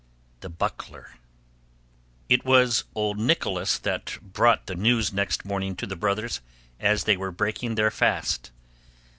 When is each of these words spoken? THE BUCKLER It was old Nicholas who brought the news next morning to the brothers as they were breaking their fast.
THE 0.39 0.49
BUCKLER 0.49 1.11
It 2.27 2.43
was 2.43 2.85
old 2.95 3.19
Nicholas 3.19 3.79
who 3.83 3.99
brought 4.21 4.65
the 4.65 4.73
news 4.73 5.13
next 5.13 5.45
morning 5.45 5.75
to 5.75 5.85
the 5.85 5.95
brothers 5.95 6.41
as 6.79 7.03
they 7.03 7.15
were 7.15 7.29
breaking 7.31 7.75
their 7.75 7.91
fast. 7.91 8.49